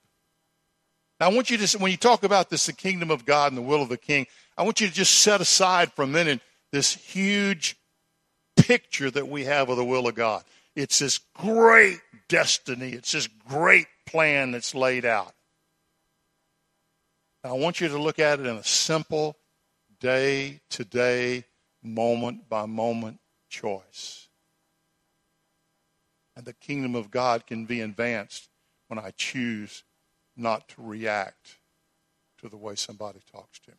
[1.20, 3.58] Now, I want you to, when you talk about this, the kingdom of God and
[3.58, 4.26] the will of the king,
[4.58, 6.41] I want you to just set aside for a minute
[6.72, 7.78] this huge
[8.56, 10.43] picture that we have of the will of God.
[10.76, 15.34] It's this great destiny, it's this great plan that's laid out.
[17.43, 19.36] Now, I want you to look at it in a simple,
[20.00, 21.45] day to day,
[21.84, 23.20] moment by moment
[23.50, 24.28] choice.
[26.36, 28.50] And the kingdom of God can be advanced
[28.88, 29.84] when I choose
[30.38, 31.58] not to react
[32.39, 33.78] to the way somebody talks to me.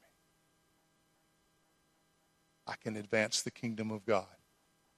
[2.66, 4.26] I can advance the kingdom of God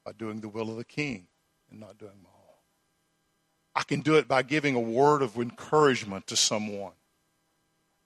[0.04, 1.28] by doing the will of the king
[1.70, 2.56] and not doing my own.
[3.76, 6.92] I can do it by giving a word of encouragement to someone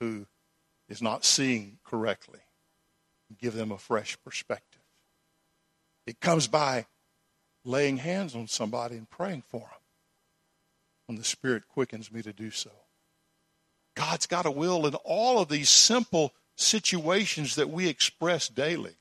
[0.00, 0.26] who
[0.88, 2.40] is not seeing correctly
[3.34, 4.82] give them a fresh perspective.
[6.06, 6.86] It comes by
[7.64, 9.80] laying hands on somebody and praying for them
[11.06, 12.70] when the Spirit quickens me to do so.
[13.96, 18.94] God's got a will in all of these simple situations that we express daily.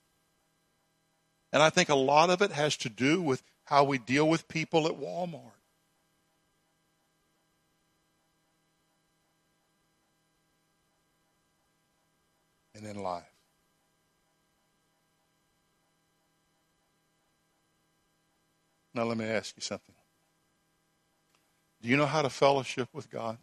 [1.53, 4.47] And I think a lot of it has to do with how we deal with
[4.47, 5.51] people at Walmart.
[12.73, 13.34] And in life.
[18.95, 19.93] Now, let me ask you something.
[21.81, 23.37] Do you know how to fellowship with God?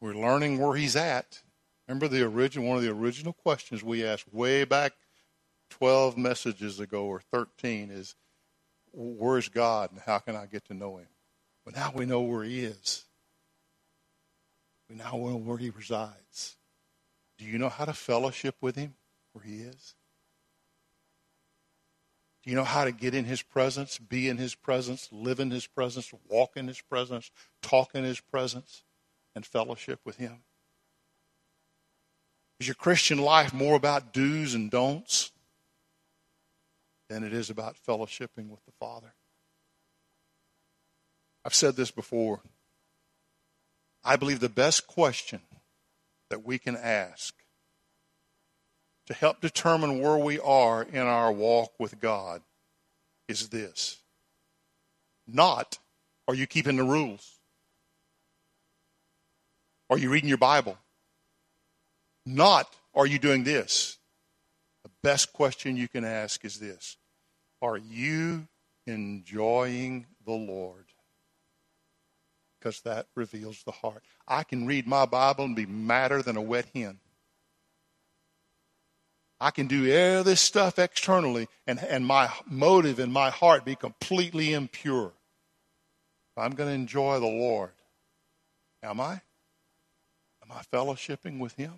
[0.00, 1.42] We're learning where He's at.
[1.88, 4.92] Remember the original one of the original questions we asked way back
[5.70, 8.14] 12 messages ago or 13 is
[8.92, 11.08] where's God and how can I get to know him?
[11.64, 13.04] But now we know where he is.
[14.88, 16.56] We now know where he resides.
[17.36, 18.94] Do you know how to fellowship with him?
[19.32, 19.94] Where He is?
[22.42, 25.50] Do you know how to get in His presence, be in His presence, live in
[25.50, 27.30] His presence, walk in His presence,
[27.62, 28.82] talk in His presence,
[29.34, 30.42] and fellowship with Him?
[32.58, 35.32] Is your Christian life more about do's and don'ts
[37.08, 39.14] than it is about fellowshipping with the Father?
[41.44, 42.40] I've said this before.
[44.04, 45.40] I believe the best question
[46.30, 47.34] that we can ask
[49.12, 52.40] to help determine where we are in our walk with God
[53.28, 53.98] is this.
[55.26, 55.78] Not,
[56.26, 57.38] are you keeping the rules?
[59.90, 60.78] Are you reading your Bible?
[62.24, 63.98] Not, are you doing this?
[64.82, 66.96] The best question you can ask is this
[67.60, 68.48] Are you
[68.86, 70.86] enjoying the Lord?
[72.58, 74.04] Because that reveals the heart.
[74.26, 76.98] I can read my Bible and be madder than a wet hen.
[79.42, 83.74] I can do all this stuff externally and, and my motive and my heart be
[83.74, 85.10] completely impure.
[86.36, 87.72] I'm going to enjoy the Lord.
[88.84, 89.20] Am I?
[90.44, 91.72] Am I fellowshipping with Him?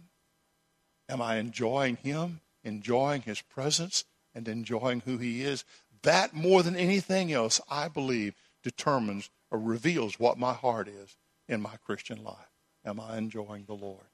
[1.08, 4.04] Am I enjoying Him, enjoying His presence,
[4.34, 5.64] and enjoying who He is?
[6.02, 11.16] That, more than anything else, I believe, determines or reveals what my heart is
[11.48, 12.52] in my Christian life.
[12.84, 14.04] Am I enjoying the Lord?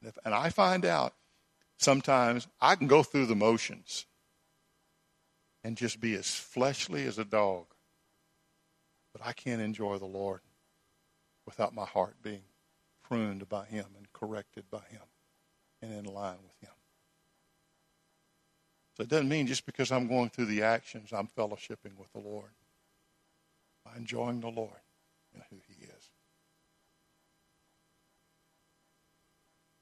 [0.00, 1.14] And, if, and I find out
[1.78, 4.06] sometimes I can go through the motions
[5.62, 7.66] and just be as fleshly as a dog.
[9.12, 10.40] But I can't enjoy the Lord
[11.46, 12.42] without my heart being
[13.02, 15.02] pruned by Him and corrected by Him
[15.82, 16.74] and in line with Him.
[18.96, 22.20] So it doesn't mean just because I'm going through the actions, I'm fellowshipping with the
[22.20, 22.50] Lord.
[23.86, 24.70] I'm enjoying the Lord
[25.32, 26.10] and who He is.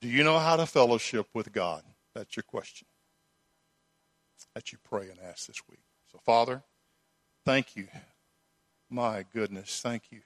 [0.02, 1.84] Do you know how to fellowship with God?
[2.12, 2.88] That's your question.
[4.52, 5.84] That you pray and ask this week.
[6.10, 6.64] So, Father,
[7.46, 7.86] thank you.
[8.90, 10.22] My goodness, thank you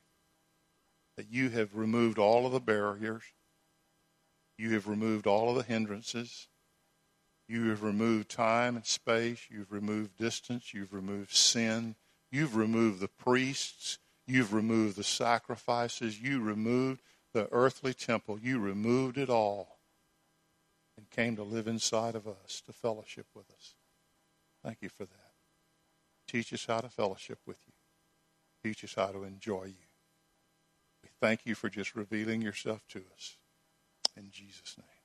[1.19, 3.23] that you have removed all of the barriers.
[4.59, 6.49] You have removed all of the hindrances.
[7.47, 9.43] You have removed time and space.
[9.51, 10.73] You've removed distance.
[10.73, 11.97] You've removed sin.
[12.33, 13.99] You've removed the priests.
[14.27, 16.21] You've removed the sacrifices.
[16.21, 17.03] You removed
[17.37, 18.39] the earthly temple.
[18.43, 19.77] You removed it all
[20.97, 23.75] and came to live inside of us, to fellowship with us.
[24.65, 25.33] Thank you for that.
[26.27, 27.75] Teach us how to fellowship with you.
[28.65, 29.87] Teach us how to enjoy you.
[31.03, 33.37] We thank you for just revealing yourself to us.
[34.17, 34.96] In Jesus' name.